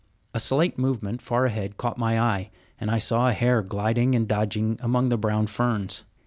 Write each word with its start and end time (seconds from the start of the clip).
A 0.33 0.39
slight 0.39 0.79
movement 0.79 1.21
far 1.21 1.45
ahead 1.45 1.77
caught 1.77 1.99
my 1.99 2.19
eye, 2.19 2.49
and 2.79 2.89
I 2.89 2.97
saw 2.97 3.27
a 3.29 3.33
hare 3.33 3.61
gliding 3.61 4.15
and 4.15 4.27
dodging 4.27 4.79
among 4.81 5.09
the 5.09 5.15
brown 5.17 5.45
ferns. 5.45 6.05